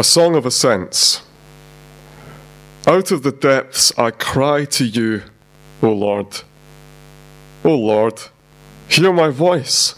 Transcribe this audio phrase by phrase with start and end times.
[0.00, 1.20] A song of ascents.
[2.86, 5.24] Out of the depths I cry to you,
[5.82, 6.40] O Lord.
[7.62, 8.22] O Lord,
[8.88, 9.96] hear my voice.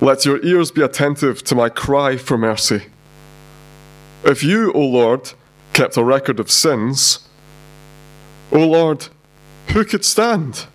[0.00, 2.86] Let your ears be attentive to my cry for mercy.
[4.24, 5.34] If you, O Lord,
[5.72, 7.28] kept a record of sins,
[8.50, 9.06] O Lord,
[9.68, 10.66] who could stand?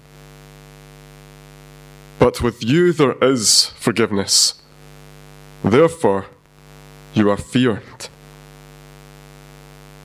[2.17, 4.53] But with you there is forgiveness.
[5.65, 6.27] Therefore,
[7.13, 8.07] you are feared.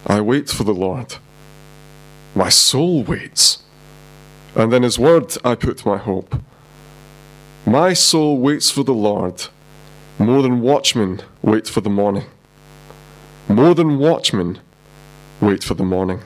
[0.07, 1.17] I wait for the Lord.
[2.35, 3.63] My soul waits.
[4.55, 6.41] And in His word I put my hope.
[7.67, 9.49] My soul waits for the Lord,
[10.21, 12.27] more than watchmen wait for the morning.
[13.49, 14.61] More than watchmen
[15.41, 16.21] wait for the morning.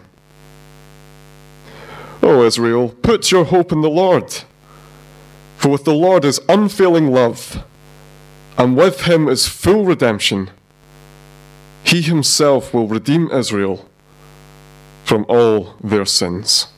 [2.23, 4.43] O Israel, put your hope in the Lord.
[5.57, 7.65] For with the Lord is unfailing love,
[8.59, 10.51] and with him is full redemption.
[11.91, 13.89] He himself will redeem Israel
[15.03, 16.69] from all their sins.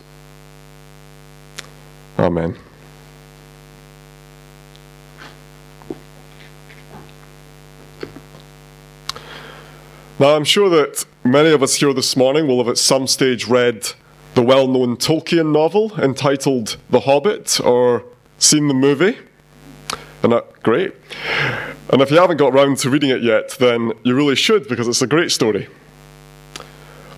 [2.18, 2.56] Amen.
[10.18, 13.46] Now, I'm sure that many of us here this morning will have at some stage
[13.46, 13.92] read
[14.34, 18.04] the well known Tolkien novel entitled The Hobbit or
[18.38, 19.18] seen the movie.
[20.22, 20.94] And that, great.
[21.92, 24.88] And if you haven't got round to reading it yet, then you really should because
[24.88, 25.68] it's a great story.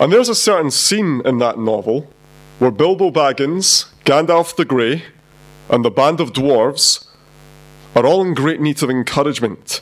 [0.00, 2.11] And there's a certain scene in that novel
[2.58, 5.05] where Bilbo Baggins, Gandalf the Grey,
[5.70, 7.06] and the band of dwarves
[7.95, 9.80] are all in great need of encouragement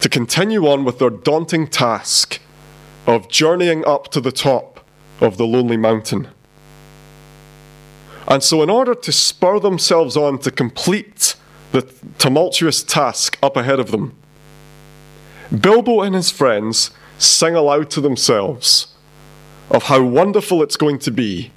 [0.00, 2.38] to continue on with their daunting task
[3.06, 4.86] of journeying up to the top
[5.22, 6.28] of the lonely mountain.
[8.28, 11.34] And so, in order to spur themselves on to complete
[11.72, 11.82] the
[12.18, 14.14] tumultuous task up ahead of them,
[15.50, 18.94] Bilbo and his friends sing aloud to themselves
[19.70, 21.50] of how wonderful it's going to be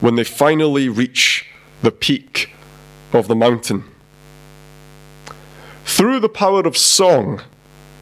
[0.00, 1.46] when they finally reach
[1.82, 2.52] the peak
[3.12, 3.84] of the mountain.
[5.84, 7.40] Through the power of song,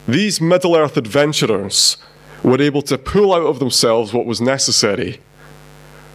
[0.07, 1.97] these Middle Earth adventurers
[2.43, 5.19] were able to pull out of themselves what was necessary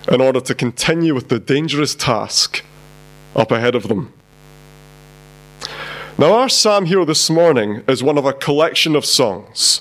[0.08, 2.64] in order to continue with the dangerous task
[3.34, 4.12] up ahead of them.
[6.20, 9.80] Now, our psalm here this morning is one of a collection of songs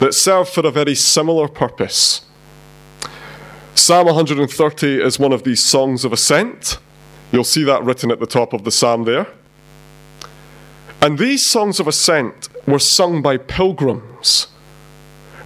[0.00, 2.26] that serve for a very similar purpose.
[3.74, 6.76] Psalm 130 is one of these songs of ascent.
[7.32, 9.28] You'll see that written at the top of the psalm there.
[11.00, 14.48] And these songs of ascent were sung by pilgrims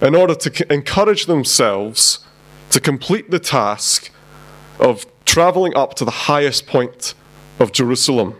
[0.01, 2.19] in order to encourage themselves
[2.71, 4.11] to complete the task
[4.77, 7.13] of traveling up to the highest point
[7.61, 8.35] of Jerusalem.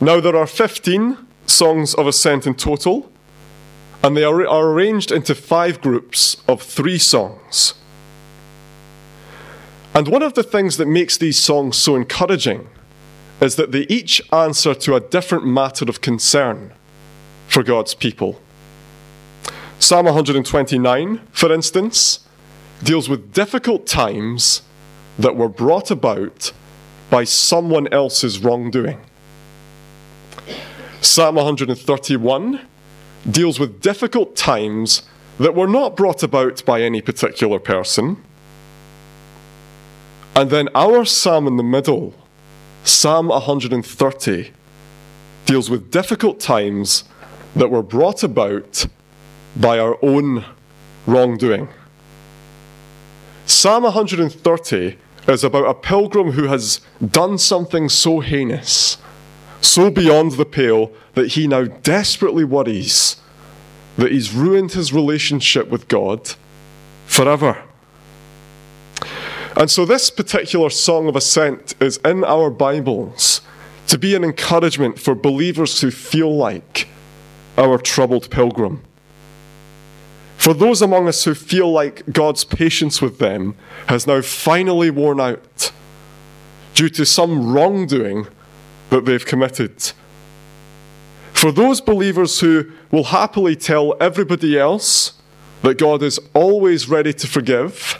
[0.00, 3.10] Now, there are 15 songs of ascent in total,
[4.02, 7.74] and they are, are arranged into five groups of three songs.
[9.94, 12.68] And one of the things that makes these songs so encouraging
[13.40, 16.74] is that they each answer to a different matter of concern
[17.48, 18.38] for God's people.
[19.78, 22.20] Psalm 129, for instance,
[22.82, 24.60] deals with difficult times
[25.18, 26.52] that were brought about
[27.08, 29.05] by someone else's wrongdoing.
[31.06, 32.60] Psalm 131
[33.30, 35.02] deals with difficult times
[35.38, 38.22] that were not brought about by any particular person.
[40.34, 42.12] And then our psalm in the middle
[42.82, 44.50] Psalm 130
[45.44, 47.04] deals with difficult times
[47.54, 48.86] that were brought about
[49.56, 50.44] by our own
[51.06, 51.68] wrongdoing.
[53.46, 58.98] Psalm 130 is about a pilgrim who has done something so heinous,
[59.60, 63.16] so beyond the pale, that he now desperately worries
[63.96, 66.34] that he's ruined his relationship with God
[67.06, 67.62] forever.
[69.56, 73.40] And so, this particular song of ascent is in our Bibles
[73.86, 76.88] to be an encouragement for believers who feel like
[77.56, 78.82] our troubled pilgrim.
[80.36, 85.20] For those among us who feel like God's patience with them has now finally worn
[85.20, 85.72] out
[86.74, 88.26] due to some wrongdoing
[88.90, 89.92] that they've committed.
[91.32, 95.20] For those believers who will happily tell everybody else
[95.62, 97.98] that God is always ready to forgive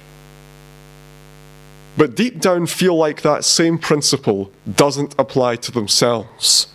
[1.97, 6.69] but deep down feel like that same principle doesn't apply to themselves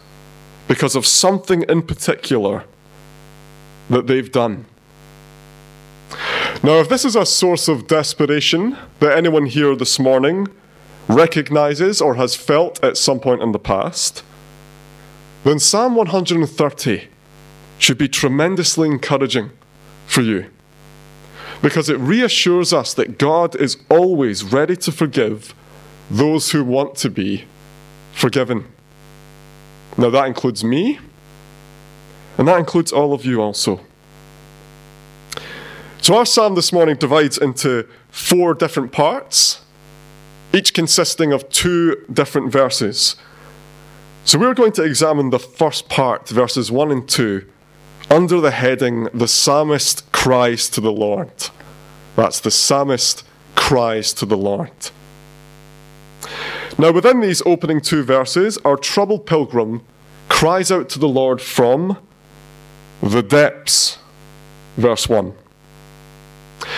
[0.68, 2.66] because of something in particular
[3.90, 4.66] that they've done.
[6.64, 10.48] Now, if this is a source of desperation that anyone here this morning
[11.16, 14.24] recognizes or has felt at some point in the past,
[15.44, 17.08] then Psalm 130
[17.80, 19.52] should be tremendously encouraging
[20.06, 20.46] for you
[21.62, 25.54] because it reassures us that God is always ready to forgive
[26.10, 27.46] those who want to be
[28.14, 28.66] forgiven.
[29.98, 31.00] Now, that includes me,
[32.38, 33.82] and that includes all of you also.
[36.02, 39.62] So, our psalm this morning divides into four different parts,
[40.54, 43.16] each consisting of two different verses.
[44.26, 47.46] So, we're going to examine the first part, verses 1 and 2,
[48.10, 51.32] under the heading The Psalmist Cries to the Lord.
[52.16, 53.24] That's the psalmist
[53.56, 54.72] cries to the Lord.
[56.78, 59.82] Now, within these opening two verses, our troubled pilgrim
[60.30, 61.98] cries out to the Lord from
[63.02, 63.98] the depths.
[64.78, 65.34] Verse 1.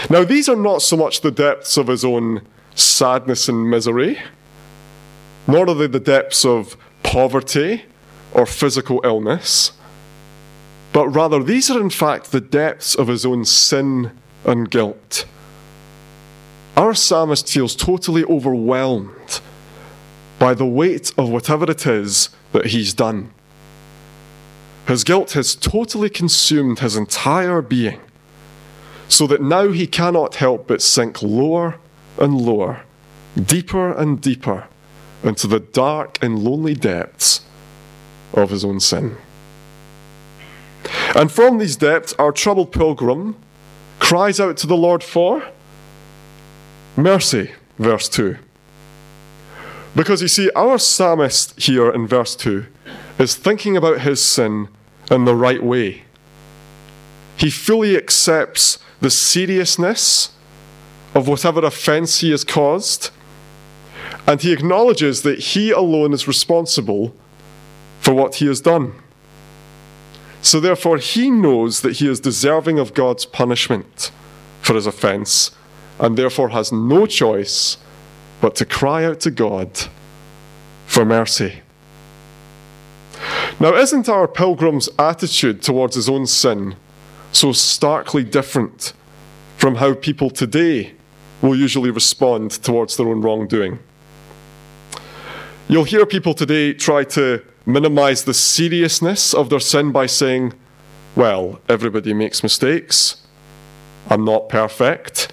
[0.10, 2.42] Now, these are not so much the depths of his own
[2.76, 4.20] sadness and misery,
[5.48, 7.84] nor are they the depths of poverty
[8.34, 9.74] or physical illness,
[10.92, 14.12] but rather these are in fact the depths of his own sin
[14.46, 15.26] and guilt.
[16.76, 19.42] Our psalmist feels totally overwhelmed
[20.40, 23.32] by the weight of whatever it is that he's done.
[24.88, 28.00] His guilt has totally consumed his entire being,
[29.08, 31.80] so that now he cannot help but sink lower
[32.18, 32.82] and lower,
[33.36, 34.68] deeper and deeper
[35.24, 37.42] into the dark and lonely depths
[38.34, 39.18] of his own sin.
[41.16, 43.36] And from these depths, our troubled pilgrim
[44.00, 45.44] cries out to the Lord for
[46.98, 48.38] mercy, verse 2.
[49.96, 52.66] Because you see, our psalmist here in verse 2
[53.20, 54.68] is thinking about his sin
[55.12, 56.04] in the right way.
[57.38, 60.32] He fully accepts the seriousness
[61.14, 63.12] of whatever offense he has caused,
[64.26, 67.16] and he acknowledges that he alone is responsible
[68.00, 68.94] for what he has done.
[70.42, 74.12] So therefore, he knows that he is deserving of God's punishment
[74.62, 75.52] for his offense,
[76.00, 77.78] and therefore has no choice
[78.42, 79.88] but to cry out to God
[80.86, 81.62] for mercy.
[83.60, 86.76] Now, isn't our pilgrim's attitude towards his own sin
[87.32, 88.94] so starkly different
[89.58, 90.94] from how people today
[91.44, 93.80] will usually respond towards their own wrongdoing?
[95.68, 100.54] You'll hear people today try to minimize the seriousness of their sin by saying,
[101.16, 103.26] well, everybody makes mistakes.
[104.10, 105.32] I'm not perfect.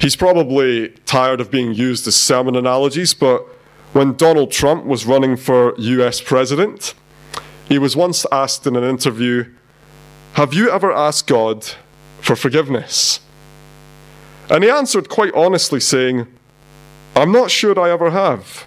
[0.00, 3.46] He's probably tired of being used as sermon analogies, but
[3.92, 6.94] when Donald Trump was running for US president,
[7.68, 9.52] he was once asked in an interview,
[10.34, 11.66] Have you ever asked God
[12.20, 13.20] for forgiveness?
[14.52, 16.26] And he answered quite honestly, saying,
[17.16, 18.66] I'm not sure I ever have.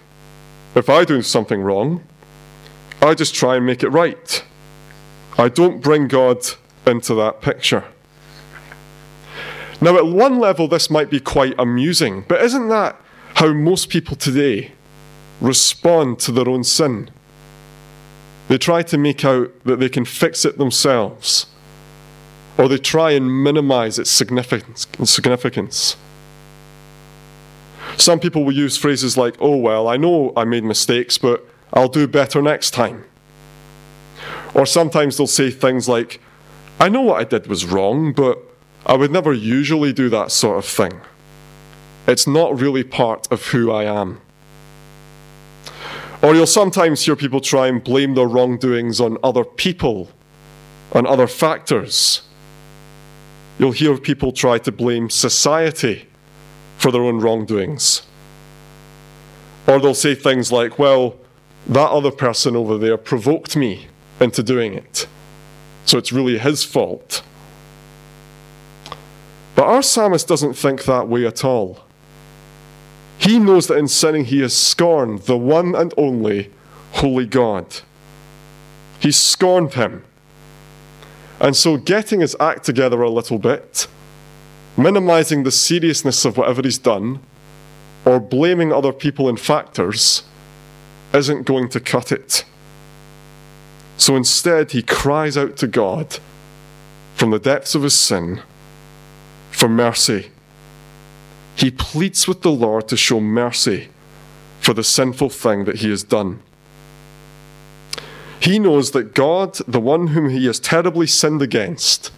[0.74, 2.02] If I do something wrong,
[3.00, 4.44] I just try and make it right.
[5.38, 6.44] I don't bring God
[6.84, 7.84] into that picture.
[9.80, 13.00] Now, at one level, this might be quite amusing, but isn't that
[13.34, 14.72] how most people today
[15.40, 17.10] respond to their own sin?
[18.48, 21.46] They try to make out that they can fix it themselves,
[22.58, 25.96] or they try and minimize its significance.
[27.96, 31.88] Some people will use phrases like, oh, well, I know I made mistakes, but I'll
[31.88, 33.04] do better next time.
[34.54, 36.20] Or sometimes they'll say things like,
[36.78, 38.38] I know what I did was wrong, but
[38.84, 41.00] I would never usually do that sort of thing.
[42.06, 44.20] It's not really part of who I am.
[46.22, 50.10] Or you'll sometimes hear people try and blame their wrongdoings on other people,
[50.92, 52.22] on other factors.
[53.58, 56.08] You'll hear people try to blame society
[56.76, 58.02] for their own wrongdoings.
[59.66, 61.16] Or they'll say things like, well,
[61.66, 63.88] that other person over there provoked me
[64.20, 65.08] into doing it.
[65.84, 67.22] So it's really his fault.
[69.54, 71.84] But our psalmist doesn't think that way at all.
[73.18, 76.50] He knows that in sinning he has scorned the one and only
[76.92, 77.80] holy God.
[79.00, 80.04] He scorned him.
[81.40, 83.86] And so, getting his act together a little bit,
[84.76, 87.20] minimizing the seriousness of whatever he's done,
[88.04, 90.22] or blaming other people and factors,
[91.12, 92.44] isn't going to cut it.
[93.96, 96.18] So instead, he cries out to God
[97.14, 98.42] from the depths of his sin
[99.50, 100.30] for mercy.
[101.56, 103.88] He pleads with the Lord to show mercy
[104.60, 106.42] for the sinful thing that he has done.
[108.40, 112.12] He knows that God, the one whom he has terribly sinned against,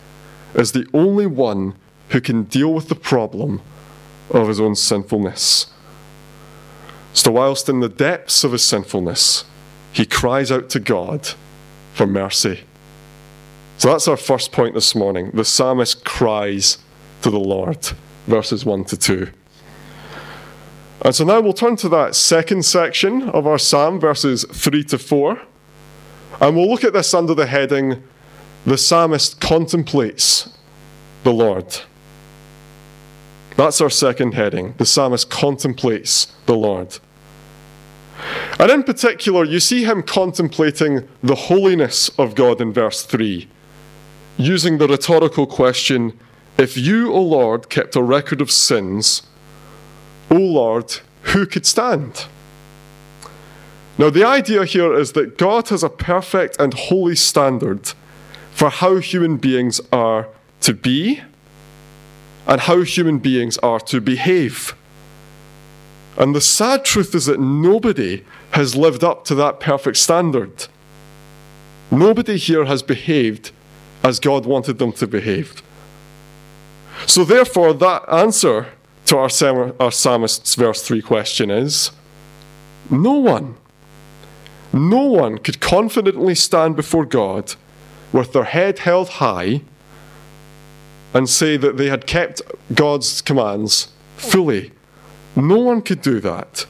[0.55, 1.75] is the only one
[2.11, 3.61] who can deal with the problem
[4.31, 5.73] of his own sinfulness.
[7.13, 9.45] So, whilst in the depths of his sinfulness,
[9.93, 11.31] he cries out to God
[11.95, 12.61] for mercy.
[13.79, 15.31] So that's our first point this morning.
[15.33, 16.79] The psalmist cries
[17.23, 17.93] to the Lord,
[18.27, 19.29] verses 1 to 2.
[21.03, 24.99] And so now we'll turn to that second section of our psalm, verses 3 to
[24.99, 25.41] 4.
[26.40, 28.02] And we'll look at this under the heading
[28.64, 30.57] The Psalmist Contemplates
[31.25, 31.80] the Lord.
[33.57, 34.75] That's our second heading.
[34.78, 36.99] The psalmist contemplates the Lord.
[38.59, 43.49] And in particular, you see him contemplating the holiness of God in verse 3,
[44.37, 46.16] using the rhetorical question
[46.57, 49.23] If you, O Lord, kept a record of sins,
[50.30, 52.26] O Lord, who could stand?
[53.99, 57.93] Now, the idea here is that God has a perfect and holy standard
[58.52, 60.28] for how human beings are
[60.61, 61.21] to be
[62.47, 64.75] and how human beings are to behave.
[66.17, 70.67] And the sad truth is that nobody has lived up to that perfect standard.
[71.90, 73.50] Nobody here has behaved
[74.02, 75.62] as God wanted them to behave.
[77.07, 78.67] So, therefore, that answer
[79.07, 81.93] to our, our psalmist's verse 3 question is
[82.90, 83.58] no one,
[84.73, 87.55] no one could confidently stand before God
[88.13, 89.63] with their head held high
[91.15, 92.43] and say that they had kept
[92.75, 94.73] God's commands fully.
[95.35, 96.67] No one could do that.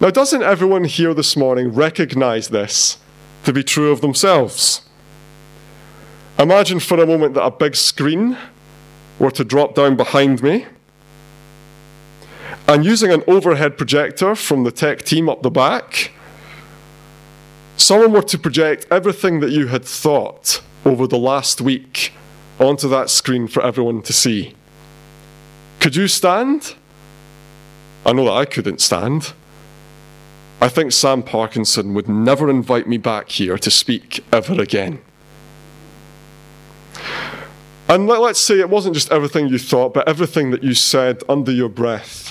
[0.00, 2.98] Now, doesn't everyone here this morning recognize this
[3.44, 4.82] to be true of themselves?
[6.38, 8.36] Imagine for a moment that a big screen
[9.18, 10.66] were to drop down behind me.
[12.66, 16.10] And using an overhead projector from the tech team up the back,
[17.82, 22.12] someone were to project everything that you had thought over the last week
[22.58, 24.54] onto that screen for everyone to see.
[25.80, 26.74] Could you stand?
[28.06, 29.32] I know that I couldn't stand.
[30.60, 35.00] I think Sam Parkinson would never invite me back here to speak ever again.
[37.88, 41.22] And let, us say it wasn't just everything you thought, but everything that you said
[41.28, 42.30] under your breath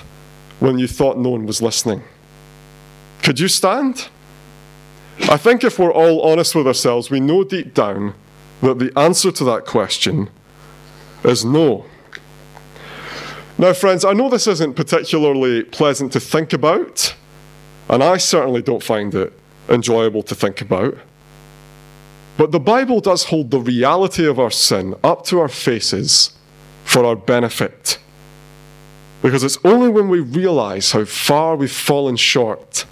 [0.59, 2.03] when you thought no one was listening.
[3.21, 4.07] Could you stand?
[5.29, 8.13] I think if we're all honest with ourselves, we know deep down
[8.61, 10.29] that the answer to that question
[11.23, 11.85] is no.
[13.57, 17.15] Now, friends, I know this isn't particularly pleasant to think about,
[17.89, 19.33] and I certainly don't find it
[19.69, 20.97] enjoyable to think about.
[22.37, 26.31] But the Bible does hold the reality of our sin up to our faces
[26.83, 27.99] for our benefit.
[29.21, 32.85] Because it's only when we realize how far we've fallen short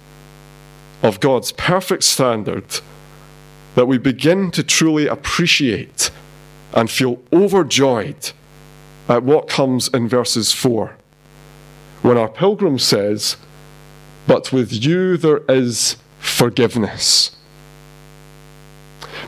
[1.02, 2.80] of God's perfect standard
[3.74, 6.10] that we begin to truly appreciate
[6.74, 8.32] and feel overjoyed
[9.08, 10.96] at what comes in verses 4.
[12.02, 13.36] When our pilgrim says,
[14.26, 17.36] But with you there is forgiveness.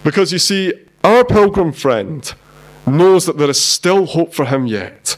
[0.05, 0.75] Because you see,
[1.05, 2.33] our pilgrim friend
[2.87, 5.17] knows that there is still hope for him yet.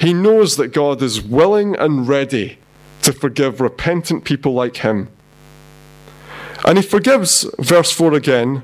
[0.00, 2.58] He knows that God is willing and ready
[3.02, 5.08] to forgive repentant people like him
[6.68, 8.62] and he forgives, verse 4 again,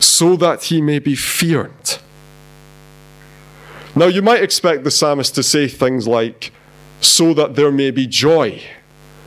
[0.00, 1.98] so that he may be feared.
[3.94, 6.50] Now, you might expect the psalmist to say things like,
[7.00, 8.60] so that there may be joy,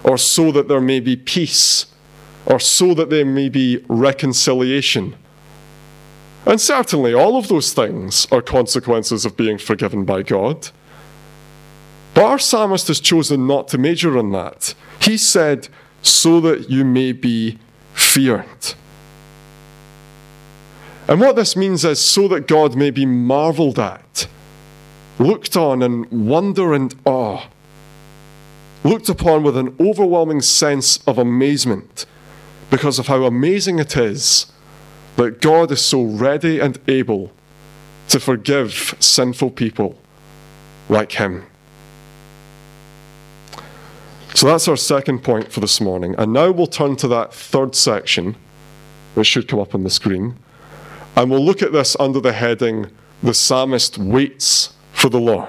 [0.04, 1.86] or so that there may be peace,
[2.46, 5.16] or so that there may be reconciliation.
[6.46, 10.70] And certainly, all of those things are consequences of being forgiven by God.
[12.14, 14.74] But our psalmist has chosen not to major on that.
[15.00, 15.70] He said,
[16.02, 17.58] so that you may be
[17.96, 18.76] feared.
[21.08, 24.28] And what this means is so that God may be marveled at,
[25.20, 27.48] looked on in wonder and awe,
[28.84, 32.06] looked upon with an overwhelming sense of amazement
[32.70, 34.52] because of how amazing it is
[35.16, 37.32] that God is so ready and able
[38.10, 39.98] to forgive sinful people
[40.90, 41.46] like Him.
[44.36, 46.14] So that's our second point for this morning.
[46.18, 48.36] And now we'll turn to that third section,
[49.14, 50.36] which should come up on the screen.
[51.16, 52.88] And we'll look at this under the heading
[53.24, 55.48] The Psalmist Waits for the Lord.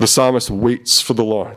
[0.00, 1.56] The psalmist waits for the Lord.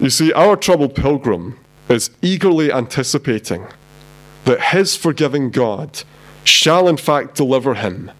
[0.00, 1.58] You see, our troubled pilgrim
[1.88, 3.66] is eagerly anticipating
[4.44, 6.02] that his forgiving God
[6.44, 8.10] shall in fact deliver him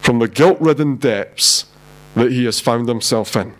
[0.00, 1.66] from the guilt ridden depths
[2.14, 3.54] that he has found himself in.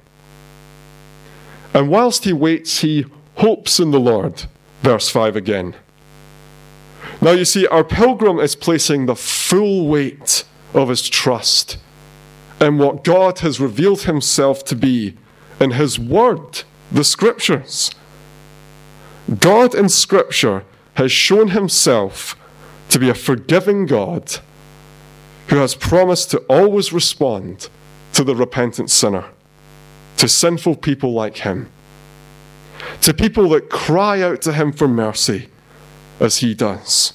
[1.75, 3.07] And whilst he waits, he
[3.37, 4.45] hopes in the Lord.
[4.83, 5.75] Verse 5 again.
[7.21, 10.45] Now you see, our pilgrim is placing the full weight
[10.75, 11.79] of his trust
[12.61, 15.17] in what God has revealed himself to be
[15.61, 17.91] in his word, the scriptures.
[19.41, 22.37] God in scripture has shown himself
[22.89, 24.39] to be a forgiving God
[25.49, 27.69] who has promised to always respond
[28.13, 29.27] to the repentant sinner,
[30.19, 31.69] to sinful people like him,
[33.01, 35.49] to people that cry out to him for mercy
[36.21, 37.15] as he does.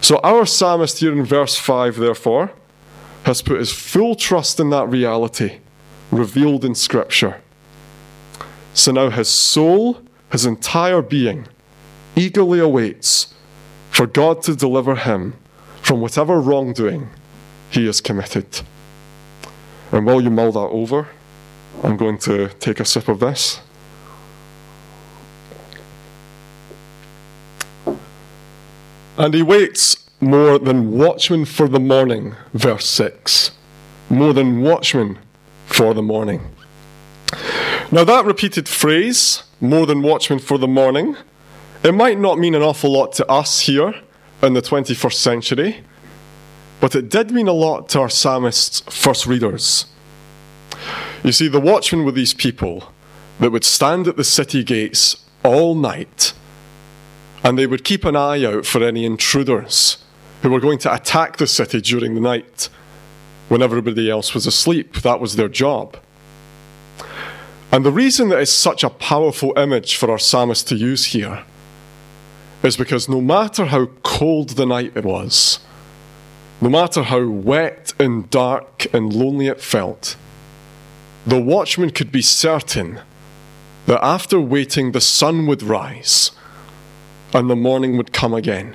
[0.00, 2.52] So, our psalmist here in verse 5, therefore,
[3.24, 5.58] has put his full trust in that reality
[6.10, 7.40] revealed in Scripture.
[8.74, 11.48] So now his soul, his entire being,
[12.16, 13.34] eagerly awaits
[13.90, 15.34] for God to deliver him
[15.82, 17.08] from whatever wrongdoing
[17.70, 18.60] he has committed.
[19.90, 21.08] And while you mull that over,
[21.82, 23.60] I'm going to take a sip of this.
[29.16, 33.52] And he waits more than watchmen for the morning, verse 6.
[34.10, 35.18] More than watchmen
[35.66, 36.54] for the morning.
[37.90, 41.16] Now, that repeated phrase, more than watchmen for the morning,
[41.82, 43.94] it might not mean an awful lot to us here
[44.42, 45.84] in the 21st century,
[46.80, 49.86] but it did mean a lot to our psalmist's first readers.
[51.22, 52.92] You see, the watchmen were these people
[53.40, 56.32] that would stand at the city gates all night
[57.42, 60.04] and they would keep an eye out for any intruders
[60.42, 62.68] who were going to attack the city during the night
[63.48, 64.96] when everybody else was asleep.
[65.02, 65.96] That was their job.
[67.70, 71.44] And the reason that it's such a powerful image for our psalmist to use here
[72.62, 75.60] is because no matter how cold the night it was,
[76.60, 80.16] no matter how wet and dark and lonely it felt,
[81.28, 83.00] the watchman could be certain
[83.84, 86.30] that after waiting, the sun would rise
[87.34, 88.74] and the morning would come again.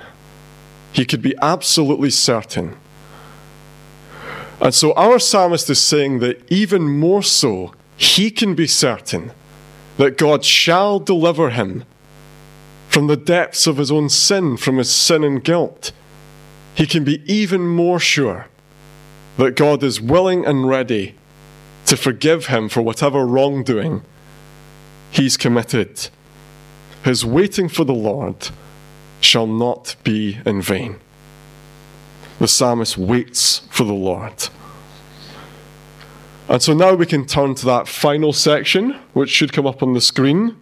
[0.92, 2.76] He could be absolutely certain.
[4.60, 9.32] And so our psalmist is saying that even more so, he can be certain
[9.96, 11.84] that God shall deliver him
[12.88, 15.90] from the depths of his own sin, from his sin and guilt.
[16.76, 18.46] He can be even more sure
[19.38, 21.16] that God is willing and ready
[21.86, 24.02] to forgive him for whatever wrongdoing
[25.10, 26.08] he's committed.
[27.04, 28.48] His waiting for the Lord
[29.20, 30.96] shall not be in vain.
[32.38, 34.48] The psalmist waits for the Lord.
[36.48, 39.94] And so now we can turn to that final section, which should come up on
[39.94, 40.56] the screen,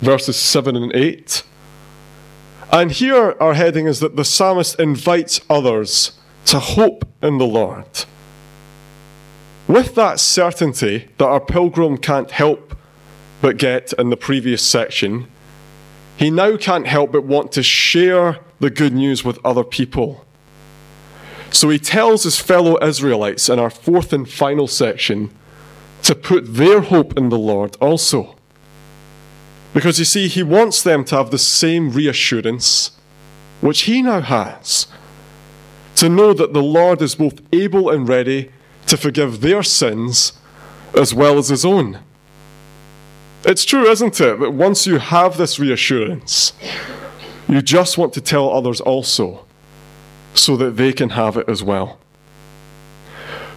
[0.00, 1.42] verses 7 and 8.
[2.70, 6.12] And here our heading is that the psalmist invites others
[6.46, 8.04] to hope in the Lord.
[9.66, 12.76] With that certainty that our pilgrim can't help
[13.40, 15.26] but get in the previous section,
[16.16, 20.24] he now can't help but want to share the good news with other people.
[21.50, 25.30] So he tells his fellow Israelites in our fourth and final section
[26.02, 28.36] to put their hope in the Lord also.
[29.72, 32.92] Because you see, he wants them to have the same reassurance
[33.60, 34.86] which he now has
[35.96, 38.50] to know that the Lord is both able and ready
[38.86, 40.32] to forgive their sins
[40.96, 42.00] as well as his own.
[43.44, 46.52] It's true, isn't it, that once you have this reassurance,
[47.48, 49.44] you just want to tell others also
[50.34, 51.98] so that they can have it as well.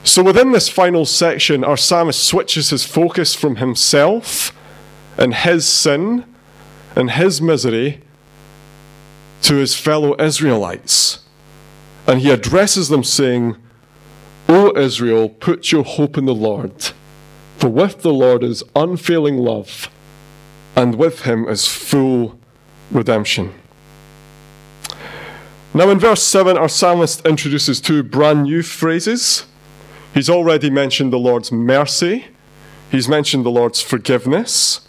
[0.04, 4.54] So, within this final section, our psalmist switches his focus from himself
[5.18, 6.24] and his sin
[6.96, 8.02] and his misery
[9.44, 11.20] to his fellow Israelites.
[12.08, 13.58] And he addresses them saying,
[14.50, 16.92] O Israel, put your hope in the Lord,
[17.58, 19.90] for with the Lord is unfailing love,
[20.76, 22.40] and with him is full
[22.90, 23.54] redemption.
[25.74, 29.46] Now, in verse 7, our psalmist introduces two brand new phrases.
[30.14, 32.26] He's already mentioned the Lord's mercy,
[32.90, 34.88] he's mentioned the Lord's forgiveness,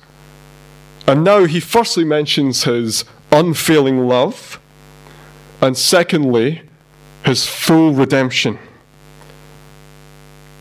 [1.07, 4.61] and now he firstly mentions his unfailing love,
[5.61, 6.63] and secondly,
[7.25, 8.59] his full redemption.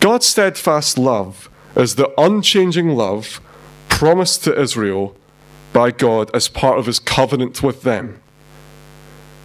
[0.10, 3.42] God's steadfast love is the unchanging love
[3.90, 5.18] promised to Israel
[5.74, 8.22] by God as part of his covenant with them.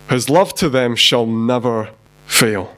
[0.09, 1.91] His love to them shall never
[2.29, 2.77] fail.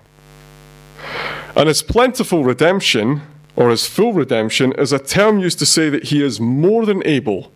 [1.54, 3.20] And his plentiful redemption,
[3.54, 7.06] or his full redemption, is a term used to say that he is more than
[7.06, 7.52] able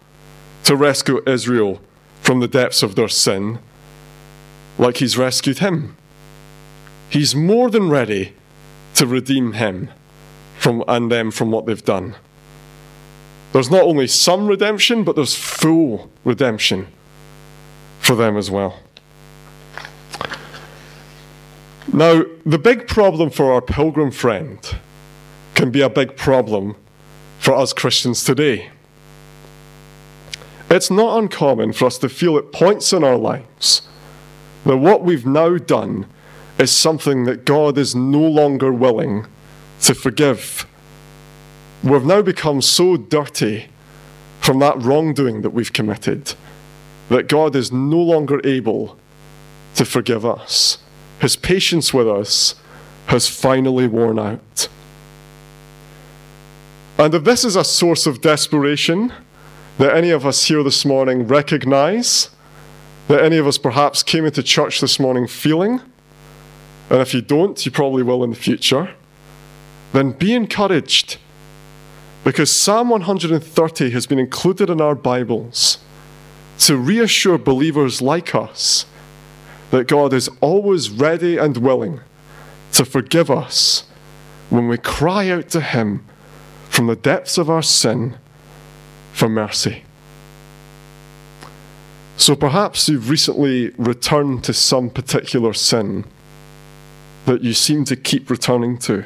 [0.64, 1.80] to rescue Israel
[2.20, 3.60] from the depths of their sin,
[4.76, 5.96] like he's rescued him.
[7.08, 8.34] He's more than ready
[8.96, 9.88] to redeem him
[10.68, 12.14] from, and them from what they've done.
[13.54, 16.88] There's not only some redemption, but there's full redemption
[18.00, 18.78] for them as well.
[21.90, 24.58] Now, the big problem for our pilgrim friend
[25.54, 26.76] can be a big problem
[27.38, 28.68] for us Christians today.
[30.68, 33.88] It's not uncommon for us to feel at points in our lives
[34.66, 36.04] that what we've now done
[36.58, 39.24] is something that God is no longer willing
[39.82, 40.66] to forgive.
[41.82, 43.68] We've now become so dirty
[44.40, 46.34] from that wrongdoing that we've committed
[47.08, 48.98] that God is no longer able
[49.74, 50.78] to forgive us.
[51.20, 52.54] His patience with us
[53.06, 54.68] has finally worn out.
[56.98, 59.12] And if this is a source of desperation
[59.78, 62.30] that any of us here this morning recognize,
[63.06, 65.80] that any of us perhaps came into church this morning feeling,
[66.90, 68.94] and if you don't, you probably will in the future,
[69.92, 71.18] then be encouraged
[72.24, 75.78] because Psalm 130 has been included in our Bibles
[76.58, 78.84] to reassure believers like us
[79.70, 82.00] that God is always ready and willing
[82.72, 83.84] to forgive us
[84.50, 86.04] when we cry out to Him
[86.68, 88.16] from the depths of our sin
[89.12, 89.84] for mercy.
[92.16, 96.04] So perhaps you've recently returned to some particular sin
[97.26, 99.04] that you seem to keep returning to.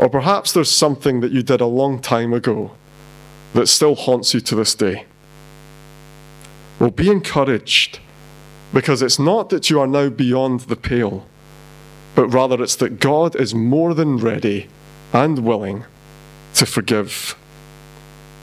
[0.00, 2.70] Or perhaps there's something that you did a long time ago
[3.52, 5.04] that still haunts you to this day.
[6.78, 7.98] Well, be encouraged
[8.72, 11.26] because it's not that you are now beyond the pale,
[12.14, 14.68] but rather it's that God is more than ready
[15.12, 15.84] and willing
[16.54, 17.36] to forgive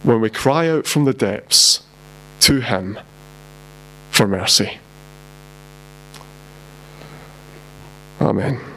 [0.03, 1.81] when we cry out from the depths
[2.41, 2.99] to Him
[4.11, 4.77] for mercy.
[8.21, 8.76] Amen.